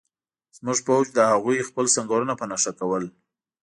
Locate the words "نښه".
2.51-2.71